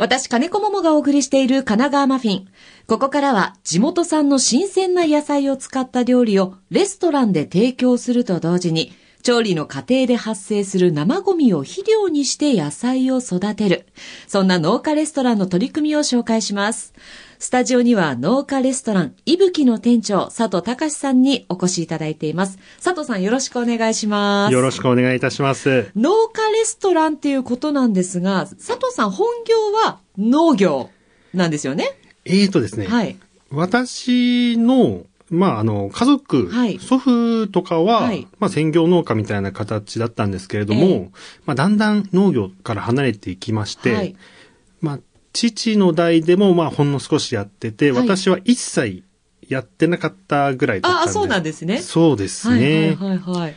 [0.00, 2.48] 私、金子桃がお送りしている神奈川マフィン。
[2.86, 13.88] ここからは地元産の新鮮な野菜を使った料理をレストランで提供すると同時に、調理の過程で発生する生ゴミを肥料にして野菜を育てる。
[14.26, 16.94] そんな農家レストランの取り組みを紹介します。
[17.42, 22.58] スタジオには農家レストラン、いぶきの店長、佐藤隆さんにお越しいただいています。
[22.84, 24.52] 佐藤さんよろしくお願いします。
[24.52, 25.90] よろしくお願いいたします。
[25.96, 30.90] 農家レストランっていうことなんですが、佐藤さん本業は農業
[31.32, 31.98] なんですよね？
[32.26, 32.86] えーとですね。
[32.86, 33.16] はい。
[33.50, 41.10] 私のまあ、あの、家族、はい、祖父とかは、はい、まあ、専業農家みたいな形だったんですけれども、えー、
[41.46, 44.16] まあ、だんだん農業から離れていきまして、はい、
[44.82, 44.98] まあ、
[45.32, 49.04] 父の代でもまあほんの少しやってて、はい、私は一切
[49.48, 51.08] やってなかったぐらいだったんで。
[51.08, 51.78] ああ、そうなんですね。
[51.78, 52.96] そうですね。
[53.00, 53.56] はいはいはい、はい。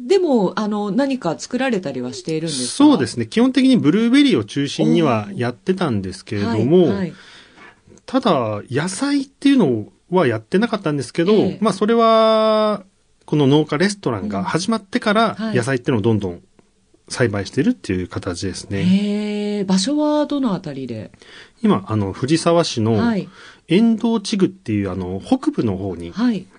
[0.00, 2.72] でも、あの、何か作られたりはしているんですか？
[2.72, 3.26] そうですね。
[3.26, 7.12] 基本的にブルーベリーを中心にはやってたんですけれども、はいはい、
[8.06, 12.84] ただ、野菜っていうのはやってなかったんですけど、えー、まあそれは、
[13.26, 16.40] この農家レストランが始まってから、野菜っていうのをどんどん
[17.10, 18.84] 栽培してるっていう形ですね。
[18.84, 21.10] へえ、場所はどのあたりで？
[21.62, 22.96] 今、あの、藤沢市の、
[23.70, 26.12] 遠藤地区っていう、あの、北部の方に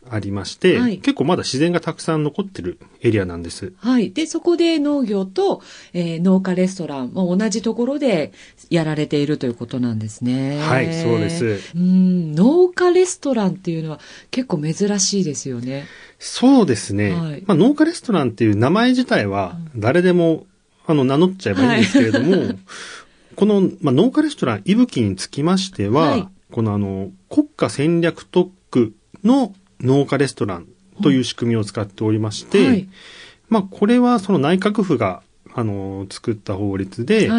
[0.10, 3.74] ありまして、はい、結構まだ自然がたくさん残ってるエリアなんです。
[3.78, 4.12] はい。
[4.12, 5.62] で、そこで農業と、
[5.94, 8.32] えー、農家レストラン、まあ、同じところで
[8.70, 10.58] やられているということなんですね。
[10.62, 11.60] はい、そうです。
[11.76, 14.00] うん、農家レストランっていうのは
[14.32, 15.88] 結構珍しいですよね。
[16.18, 17.12] そうですね。
[17.12, 20.46] はい、まあ、農家レストランっていう名前自体は誰でも、
[20.88, 22.58] あの、名乗っちゃえばいいんですけれども、はい、
[23.36, 30.68] この、まあ、農家レストラン、いぶきにつきましては、はい、このあの、国家戦略特区の農家レストラン
[31.02, 32.88] という仕組みを使っておりまして、はい、
[33.50, 37.30] まあ、これはその内閣府が、あの、作った法律で、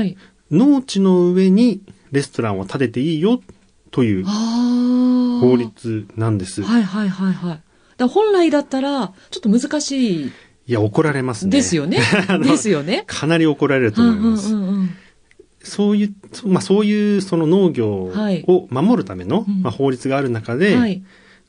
[0.50, 3.40] 農地の上にレストランを建てていいよ
[3.90, 6.62] という法律なんです。
[6.62, 7.60] はいはいはいはい。
[7.96, 10.32] だ本来だったら、ちょっと難しい。
[10.66, 11.52] いや、怒られますね。
[11.52, 11.98] ですよね。
[12.42, 13.04] ですよね。
[13.06, 14.54] かなり怒られると思います。
[14.54, 14.90] うんうんうんうん
[15.64, 16.14] そういう、
[16.44, 21.02] まあそういうその農業を守るための、はい、まあ、法律がある中で、はい、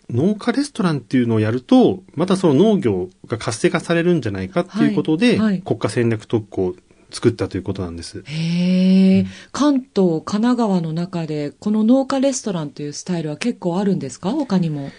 [0.10, 6.76] 農家レストランっていうのをやると、またその農業が活性化されるんじゃないかっていうことで、はい、国家戦略特区を
[7.12, 8.24] 作ったということなんです。
[8.26, 14.32] へえ、うん、関東、神奈川の中で、この農家レストランというスタイルは結構あるんですか？
[14.32, 14.92] 他にも。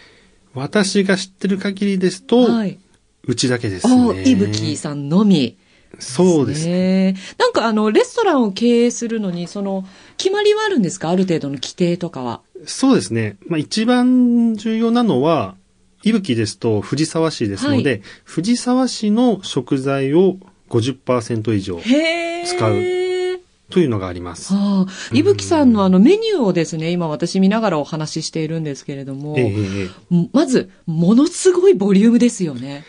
[0.55, 2.79] 私が知ってる限りですと、はい、
[3.25, 4.23] うちだけですね。
[4.25, 5.57] いぶきさんのみ。
[6.01, 7.17] そうですね。
[7.39, 9.85] なんかあの、レストランを経営するのに、その、
[10.17, 11.11] 決まりはあるんですか？
[11.11, 12.41] ある程度の規定とかは。
[12.67, 13.37] そうですね。
[13.47, 15.57] まあ一番重要なのは、
[16.03, 20.37] いぶきですと藤沢市ですので、はい、藤沢市の食材を
[20.69, 22.95] 50%以上使う。
[23.71, 24.53] というのがあります。
[24.53, 32.85] はあ、いぶきさんのあのメニューをですね、今私見ながらお話ししているんですけれども、えー、まず、ものすごいボリュームですよね。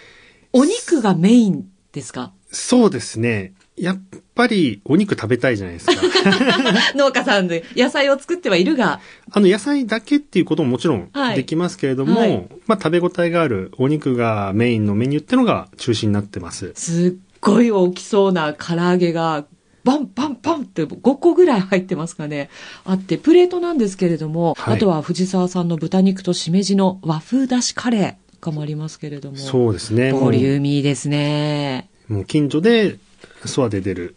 [0.52, 2.34] お肉がメインですか？
[2.56, 3.54] そうですね。
[3.76, 4.00] やっ
[4.34, 5.94] ぱりお肉食べたいじゃないですか。
[6.96, 9.02] 農家さんで野菜を作ってはいるが。
[9.30, 16.72] あの野菜だけっていうことももちろんできますけれども、はいはい、まあ食べ応えがあるお肉がメインのメニューってのが中心になってます。
[16.76, 19.46] すっごい大きそうな唐揚げが
[19.84, 22.50] バンバンバンって5個ぐらい入ってますかね。
[22.86, 29.38] あって、プレートなんですけれども、はい、あとは藤沢さんの豚肉としめじの和風だしカレーかもありますけれども。
[29.38, 30.14] そうですね。
[30.14, 31.90] ボリューミーですね。
[32.08, 32.98] もう近所で
[33.46, 34.16] 育ててる、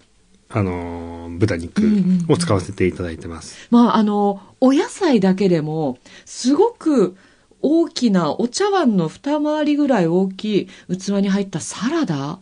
[0.50, 1.82] あの、豚肉
[2.28, 3.68] を使わせていただいてます。
[3.70, 7.16] まあ、あの、お野菜だけでも、すごく
[7.60, 12.38] 大きなお茶碗の二回りぐらい大きい器に入ったサラダ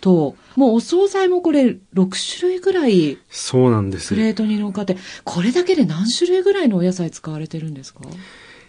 [0.00, 3.18] と、もうお惣菜もこれ6種類ぐらい。
[3.30, 4.10] そうなんです。
[4.10, 8.00] プレートに乗っかって、これだけで何種類ぐらいのお野菜使われてるんですか？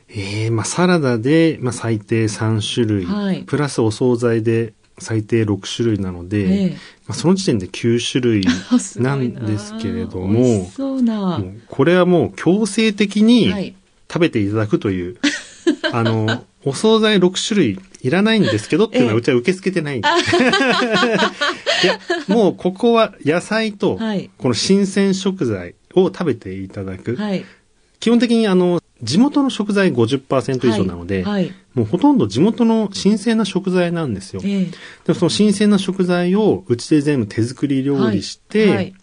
[0.08, 6.78] ええー、まあサラダで、まあ最低3種類、はい、プラスお惣菜で最低6種類なので、ええ、ま
[7.10, 8.46] あ、その時点で9種類
[9.02, 9.16] な。
[9.16, 10.72] んですけれども、
[11.68, 13.76] これはもう強制的に
[14.12, 15.18] 食べていただくという、
[15.84, 20.00] はい、あの、お惣菜6種類いらないんですけどっていうのはうちは受け付けてない。
[20.00, 24.00] いや、もうここは野菜と、
[24.38, 27.16] この新鮮食材を食べていただく。
[27.16, 27.46] はい、
[28.00, 34.42] 基本的にあの、地元の食材50%以上なので、はいはい、もうほとんど地元の新鮮な食材なんですよ。
[34.44, 34.78] えー、で
[35.10, 38.94] もその新鮮な食材をうちで全部手作り料理して、はい、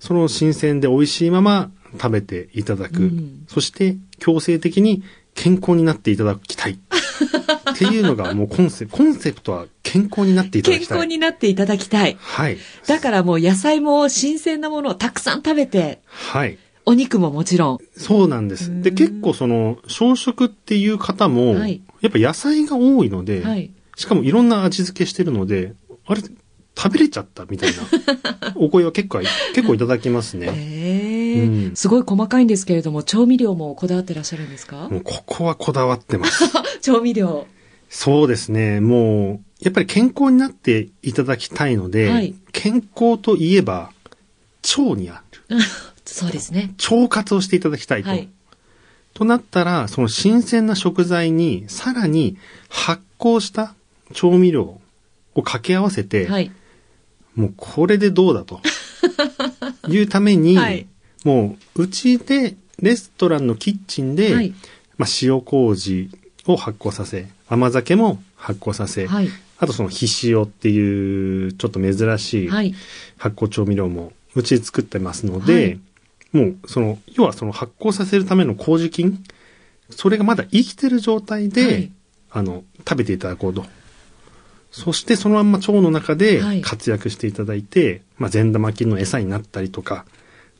[0.00, 3.02] その新鮮で美味しいまま食べていただく。
[3.02, 5.02] うん、そして強制的に
[5.34, 6.78] 健康になっていただきたい。
[7.70, 10.88] っていうのがもうコンセプト、コンセプトは健康になっていただきたい。
[10.88, 12.16] 健康になっていただきたい。
[12.18, 12.58] はい。
[12.86, 16.00] だからもう野菜も新鮮なものをたくさん食べて。
[16.06, 16.58] はい。
[16.86, 17.78] お肉ももちろん。
[17.96, 18.80] そうなんです。
[18.82, 25.74] で、結構その、小食っていう方も、はい、やっぱ野菜が多いので、はい、しかもいろんな味付けしてるので、
[26.06, 26.22] あれ、
[26.78, 29.20] 食べれちゃったみたいな お声は結構、
[29.54, 30.48] 結構いただきますね。
[30.54, 34.88] へうん、すごい細かいんですけれども、調味料もこだわってらっしゃるんですか？
[34.88, 36.44] もうここはこだわってます。
[36.80, 37.46] 調味料。
[37.88, 38.80] そうですね。
[38.80, 43.90] もう、やっぱり健康になっていただきたいので、はい、健康といえば、
[44.78, 45.56] 腸にある。
[46.06, 46.74] そうですね。
[46.90, 48.10] 腸活をしていただきたいと。
[48.10, 48.28] はい、
[49.14, 52.36] となったら、その新鮮な食材に、さらに
[52.68, 53.74] 発酵した
[54.12, 54.80] 調味料を
[55.42, 56.50] 掛け合わせて、はい、
[57.34, 58.60] もうこれでどうだと。
[59.88, 60.86] いうために、はい、
[61.24, 64.54] もううちでレストランのキッチンで、はい、
[64.98, 66.10] まあ、塩麹
[66.46, 69.28] を発酵させ、甘酒も発酵させ、はい、
[69.58, 75.78] あとそのひしおっていうちょっと珍しい発酵調味料もうちで作ってますので、
[76.36, 79.22] もうその、要はその発酵させるための麹菌、
[79.90, 81.90] それがまだ生きてる状態で、
[82.30, 83.64] あの、食べていただこうと。
[84.70, 90.04] そしてそのまんま腸の中で活躍していただいて、はい、まあ善玉菌の餌になったりとか、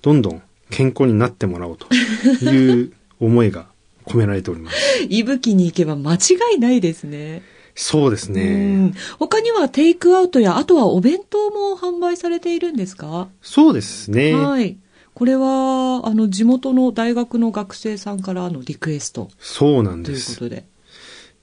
[0.01, 1.87] どんどん健康になってもらおうと
[2.47, 3.67] いう思いが
[4.07, 4.77] 込められております。
[5.09, 6.19] いぶきに行けば間違
[6.57, 7.43] いないですね。
[7.75, 8.95] そうですね。
[9.19, 13.29] 他にはテイクアウトや、あとはお弁当も販売されているんですか？
[13.43, 14.33] そうですね。
[14.35, 14.79] はい。
[15.17, 19.31] これは、あの、地元の大学の学生さんからのリクエスト。
[19.41, 20.37] そうなんです。
[20.37, 20.67] ということで。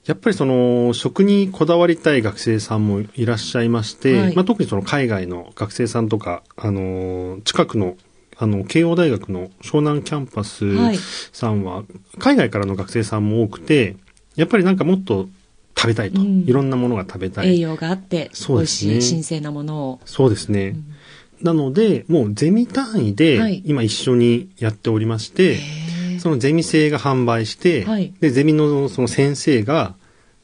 [0.06, 7.98] やっぱりその食にこだわりたい学生さんもいらっしゃいまして、はい、まあ、特にその海外の学生さんとか、あの、近くの
[8.38, 10.66] あの、慶応大学の湘南キャンパス
[11.32, 11.84] さんは、
[12.20, 13.96] 海外からの学生さんも多くて、
[14.36, 15.30] やっぱりなんかもっと
[15.76, 17.56] 食べたいと、うん、いろんなものが食べたい。
[17.56, 20.00] 栄養があって、そうですね、美味しい新鮮なものを。
[20.06, 20.70] そうですね。
[20.70, 20.96] うん、
[21.44, 25.60] なので、もうゼミ単位で、今一緒にやっておりまして、はい
[26.24, 29.94] そのゼミ生が販売して、はい、で、ゼミのその先生が、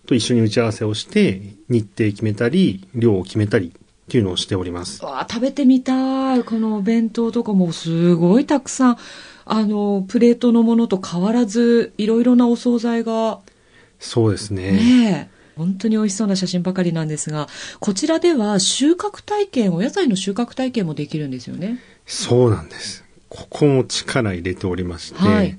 [0.06, 3.72] と一緒に打ち合わせをして、日程決めたり、量を決めたりっ
[4.10, 5.06] ていうのをしております。
[5.06, 6.44] わ食べてみたい。
[6.44, 8.98] このお弁当とかもすごいたくさん、
[9.45, 13.40] あの、プレートのものと変わらず、いろいろなお惣菜が。
[14.00, 14.72] そうですね。
[14.74, 15.30] ね
[15.60, 17.48] 本当に美味しそうな写真ばかりなんですが、
[17.80, 21.80] こちらでは収穫体験、お野菜の収穫体験もできるんですよね。
[22.08, 23.04] そうなんです。
[23.30, 25.56] ここも力入れておりまして、はい、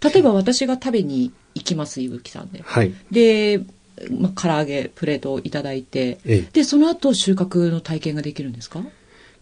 [0.00, 2.62] 例えば私が食べに行きます、いぶきさんで。
[2.64, 2.94] はい。
[3.10, 3.60] で、
[4.18, 8.82] まあ、唐揚げプレートをいただいて、ええ、で、その後収穫の体験ができるんですか？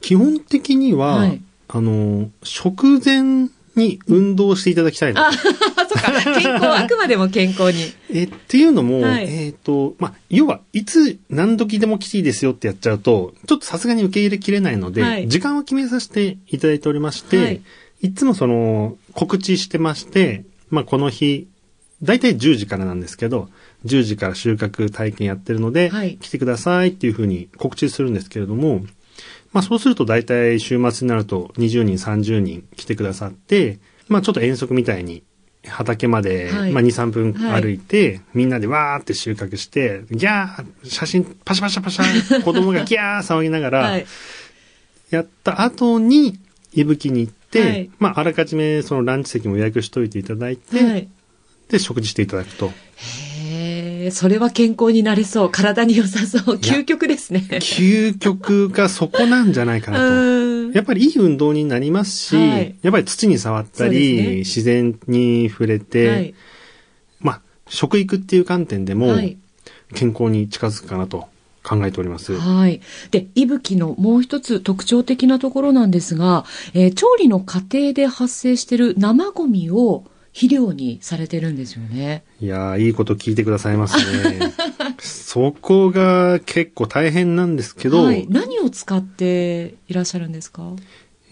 [0.01, 5.31] 基本的には、はい、あの、食前に運動していただきたいな。
[6.01, 6.13] か。
[6.41, 7.93] 健康、あくまでも健康に。
[8.13, 17.61] え、っていうのも、はい、えっ、ー、と、まあ、要は、いつ何時でも来ていいですよってやっちゃうと、ちょっとさすがに受け入れきれないので、はい、時間を決めさせていただいておりまして、
[18.01, 21.49] いつもその、告知してまして、まあ、この日、
[22.03, 23.49] だいたい10時からなんですけど、
[23.85, 28.83] 10時から収穫体験やってるので、はい、来てくださいっていうふうに告知するんですけれども、
[29.53, 33.79] まあそうすると大体週末になると20人、30人来てくださって、
[34.09, 35.23] まあちょっと遠足みたいに
[35.67, 44.01] 畑まで、はい、まあ2、3分歩いて、はい、みんなでわーって収穫して、ギャー写真パシャパシャパシャ 子供がギャー騒ぎながら、
[45.11, 46.39] やった後に、
[46.75, 51.09] いぶきに行って、はい、まああらかじめそのランチ席も予約しといていただいて、
[51.69, 52.73] で、食事していただくと。
[52.97, 55.51] へえ、それは健康になれそう。
[55.51, 56.57] 体に良さそう。
[56.57, 57.47] 究極ですね。
[57.51, 60.05] 究極がそこなんじゃないかなと。
[60.73, 66.35] やっぱりいい運動になりますし、はい、やっぱり土に触ったり、ね、自然に触れて、はい、
[67.21, 69.17] まあ、食育っていう観点でも、
[69.95, 71.29] 健康に近づくかなと。
[71.69, 72.39] 考えております。
[72.39, 72.81] はい。
[73.11, 80.05] で、いぶきのもう一つ特徴的なところなんですが、えー、調理の過程で発生している生ゴミを
[80.39, 82.23] 肥料にされてるんですよね。
[82.41, 83.97] いやいいこと聞いてくださいます
[84.29, 84.53] ね。
[85.01, 90.77] そこが結構大変なんですけど、はい、何を使っていらっしゃるんですか？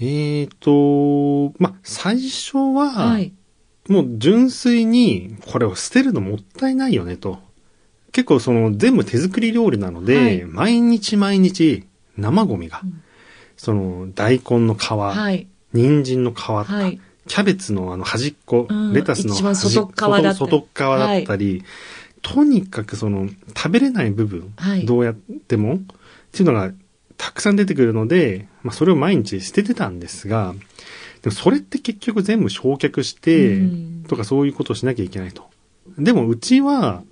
[0.00, 3.32] えっ、ー、と、ま、最初は、はい、
[3.88, 7.38] もう純粋にこれを捨てるのもったいないよねと。
[8.10, 11.84] 結構その全部手作り料理なので、はい、毎日毎日
[12.16, 13.02] 生ゴミが、うん、
[13.56, 21.64] その大根の皮、はい、人参の皮とか、はい、キャベツのあの端っこ、うん、レタスの端外側だったり、外側だったり、はい、
[22.22, 25.78] とにかくその食べれない部分、はい、どうやっても、っ
[26.32, 26.72] ていうのが
[27.16, 30.54] たくさん出てくるので、まあそれを毎日捨ててたんですが、
[31.22, 33.58] でもそれって結局全部焼却して、
[34.08, 35.48] とかそういうことをしなきゃいけないと。
[35.98, 37.02] でもうちは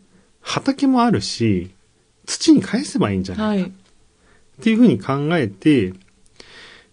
[0.41, 1.71] 畑もあるし、
[2.27, 3.69] 土に返せばいいんじゃないか。
[3.69, 3.71] っ
[4.63, 5.95] ていうふうに考えて、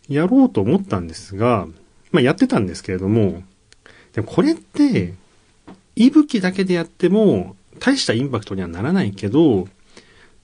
[0.09, 1.67] やろうと思ったんですが、
[2.11, 3.43] まあやってたんですけれども、
[4.13, 5.13] でもこれって、
[5.95, 9.67] 息吹だけでやっても、大したインパクトにはならないけど、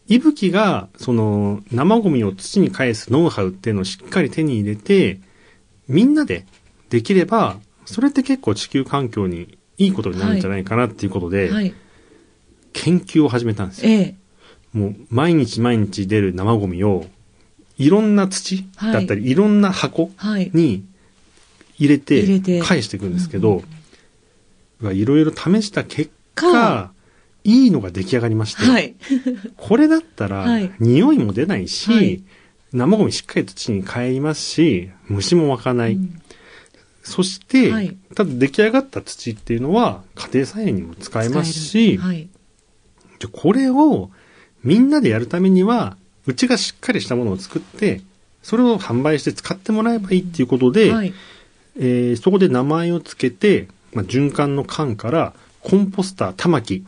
[0.08, 5.20] 息吹が、その、生ゴミを土に返すノウハウっていうのをしっかり手に入れて、
[5.88, 6.46] みんなで
[6.90, 11.52] できれば、それって結構地球環境にいいことになるんじゃないかなっていうことで、はい。
[11.52, 11.74] はい、
[12.74, 13.92] 研究を始めたんですよ。
[13.92, 14.16] ええ、
[14.74, 17.06] もう毎日毎日出る生ゴミを、
[17.78, 20.12] いろんな土だったり、はい、いろんな箱
[20.54, 20.84] に
[21.78, 23.64] 入れて返していくんですけど、
[24.82, 26.92] いろいろ試した結果、
[27.44, 28.96] いいのが出来上がりまして、はい、
[29.56, 30.46] これだったら、
[30.80, 32.22] 匂いも出ないし、はい、
[32.74, 35.94] 生ゴミしっかり土に帰りますし、虫も湧かない。
[35.94, 36.22] うん、
[37.04, 42.28] そして、はい、ただ出来上がった土っていうのは家庭菜園にも使えますし、はい、
[43.32, 44.12] これを
[44.64, 48.02] みんなでやるためには、うちがしっかりしたものを作って、
[48.44, 51.14] それを販売して使ってもらえばいいっていうことで、はい、
[51.80, 56.84] えー、そこで名前を付けて、まあ、循環の缶からコンポスター玉木っ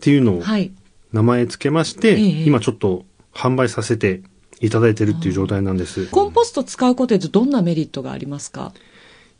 [0.00, 0.42] ていうのを
[1.12, 4.22] 名前付けまして、はい、今ちょっと販売させて
[4.60, 6.06] いただいてるっていう状態なんです。
[6.06, 8.72] コンポスト使うことでどんなメリットがありますか？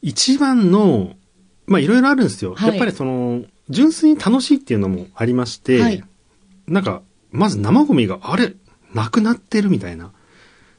[0.02, 1.14] 一番の、
[1.66, 2.54] まあいろいろあるんですよ。
[2.54, 6.04] はい、やっぱりその、純粋に楽しいっていうのもありまして、はい、
[6.68, 8.54] なんか、まず生ゴミが、あれ、
[8.94, 10.12] なくなってるみたいな。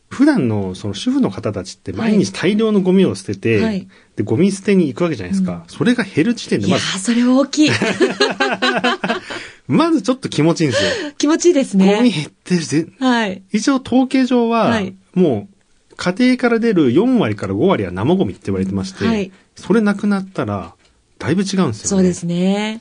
[0.10, 5.54] 普段のその主婦の方たちって毎日大量のゴミを捨てて、はい、で、ゴミ捨てに行くわけじゃないですか。
[5.54, 6.84] うん、それが減る時点でまず。
[6.86, 7.70] いやそれ大きい。
[9.68, 10.90] まずちょっと気持ちいいんですよ。
[11.18, 11.98] 気持ちいいですね。
[11.98, 12.88] ゴミ減ってるぜ。
[13.00, 13.44] はい。
[13.52, 20.74] 一応統計上は、はい、もう、家庭から出る4割から5割は生ゴミって言われてまして、はい、それなくなったら、
[21.20, 21.88] だいぶ違うんですよね。
[21.88, 22.80] そうですね。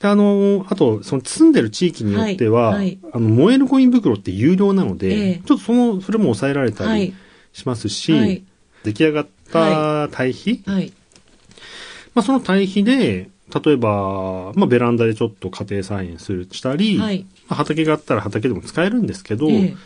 [0.00, 7.14] で、あの、あと、その住んでる地域によっては、はいはい、あの、燃えるゴミ袋って有料なので、えー、ちょっとその、それも抑えられたり
[7.52, 8.44] しますし、はい、
[8.84, 10.62] 出来上がった堆肥、
[12.14, 13.30] まあ、その堆肥で、
[13.64, 19.76] 例えば、まあ、ベランダでちょっと家庭菜園する、したり、はい、まあ、畑があったら畑でも使えるんですけど、えー、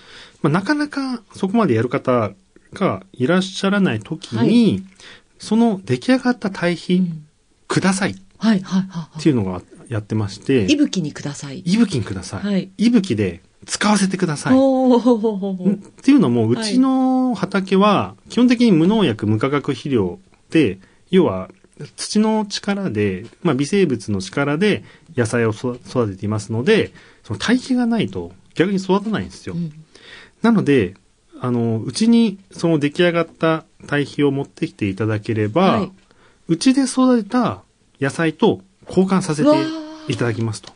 [0.43, 2.33] まあ、なかなかそこまでやる方
[2.73, 4.83] がいらっしゃらない時に、はい、
[5.39, 7.27] その出来上がった堆肥、うん、
[7.69, 8.15] ください。
[8.39, 9.19] はい、はい、はい。
[9.19, 10.65] っていうのがやってまして。
[10.71, 11.59] いぶきにください。
[11.59, 12.47] いぶきにください。
[12.47, 12.71] はい。
[12.79, 14.55] いぶきで使わせてください。
[14.57, 15.01] おっ
[16.03, 20.21] ていうのも、うちの畑は、基本的に無農薬無化学肥料
[20.51, 20.79] で、
[21.11, 21.51] 要は、
[21.97, 24.85] 土の力で、まあ、微生物の力で
[25.17, 25.79] 野菜を育
[26.13, 26.93] てていますので、
[27.25, 29.55] その堆肥がないと逆に育たないんですよ。
[29.55, 29.73] うん、
[30.43, 30.95] なので、
[31.41, 35.89] あの、うちにその出来上がった堆肥を持ってきていただければ、
[36.47, 37.63] うちで育てた
[38.01, 39.49] 野菜と交換させて
[40.09, 40.73] いただきますと。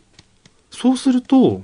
[0.70, 1.62] そうすると、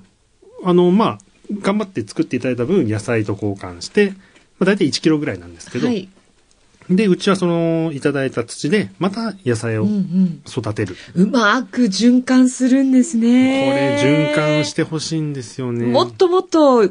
[0.64, 1.18] あの、まあ、
[1.62, 4.16] 頑張って作っていただいた分野菜と交換して、ま
[4.60, 6.08] あ、大体1キロぐらいなんですけど、はい、
[6.90, 9.86] で、うちはその、いただいた土で、また野菜を
[10.46, 10.96] 育てる。
[11.14, 13.96] うんうん、うまく循環するんですね。
[14.00, 15.86] これ、循環してほしいんですよね。
[15.86, 16.88] もっともっと、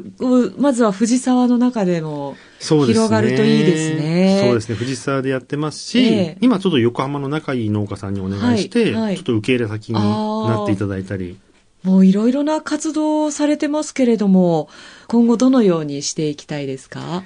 [0.58, 4.42] まずは藤沢の中でも、広がるといいですね。
[4.44, 4.74] そうですね。
[4.74, 11.38] 藤沢でやってますし、えー、今ちょっと横浜の仲いい農家さんにお願いして、はいはい、ちょっと受け入れ先になっていただいたり。
[11.82, 14.68] もういろいろな活動をされてますけれども、
[15.08, 17.24] 今後どのようにしていきたいですか？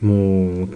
[0.00, 0.68] もう、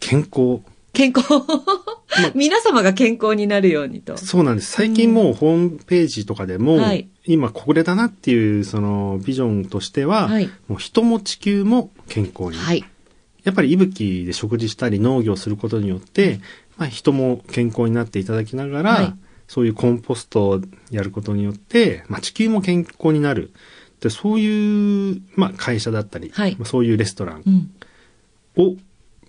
[0.00, 0.60] 健康。
[0.94, 1.42] 健康
[2.34, 4.18] 皆様が健康になるようにと。
[4.18, 4.72] そうなんです。
[4.72, 12.58] 最近もうホームページとかでも、うんはい、今これだなっていうそのビジョンとしては、はい、もう人も地球も健康に。
[12.58, 12.84] はい、
[13.44, 16.40] やっぱり息吹で食事したり農業することによって、
[16.76, 19.14] まあ、人も健康になっていただきながら、はい、
[19.48, 23.52] そういうコンポストをやることによって、まあ、地球も健康になる。
[24.00, 27.70] でそういう、まあ、会社だったり、はい、そういうレストラン
[28.56, 28.74] を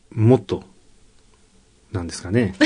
[0.10, 0.64] もっと
[1.92, 2.56] なんですかね。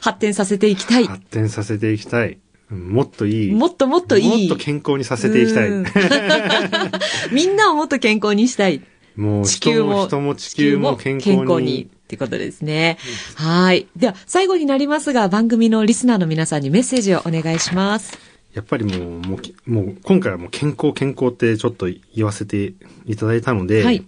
[0.00, 1.06] 発展させていきたい。
[1.06, 2.38] 発展させていきたい。
[2.70, 3.52] もっといい。
[3.52, 4.48] もっともっといい。
[4.48, 5.70] もっと健康にさせていきたい。
[7.32, 8.82] みんなをもっと健康にしたい。
[9.16, 11.36] もう地球も人も地球も健康に。
[11.36, 11.82] 健康に。
[11.82, 12.96] ってことですね。
[13.34, 13.86] はい。
[13.96, 18.18] では、最後になりますが、番組のリスナーの皆さんにメッセージをお願いします。
[18.54, 22.72] やっぱりもう、もう、もう今回はもう健康健康ってちょっと言わせて
[23.04, 24.04] いただいたので、はい、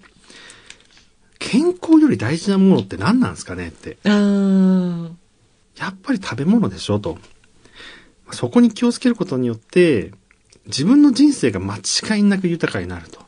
[1.38, 3.98] 健康より大事なものって何なんですかねって。
[4.06, 7.18] やっぱり食べ物でしょと。
[8.32, 10.12] そこに気をつけることによって、
[10.66, 13.20] 自分の人生が間違いなく豊かになると。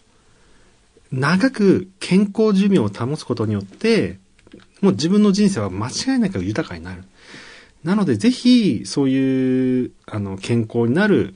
[1.11, 4.19] 長く健康寿命を保つことによって、
[4.81, 7.05] もう自分の人生は間違いなく豊かになる。
[7.85, 11.35] なので、ぜひ、そういう、あの、健康になる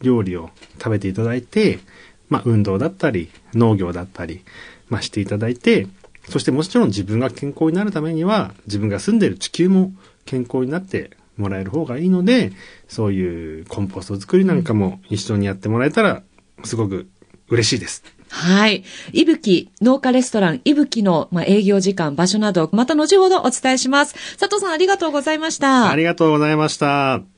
[0.00, 1.80] 料理を食べていただいて、
[2.28, 4.42] まあ、運動だったり、農業だったり、
[4.88, 5.86] まあ、していただいて、
[6.28, 9.92] そしてもちろん自分が健康になるためには、自分が住んでいる地球も
[10.24, 12.52] 健康になってもらえる方がいいので、
[12.88, 16.22] そういうコンポスト作りなんかも一緒にやってもらえたら、
[16.64, 17.08] すごく
[17.48, 18.02] 嬉しいです。
[18.28, 18.84] はい。
[19.12, 24.14] いぶき、農家レストラン、いぶきの、まあ、営業時間、場所など、また後ほどお伝えします。
[24.38, 25.90] 佐藤さん、ありがとうございました。
[25.90, 27.35] ありがとうございました。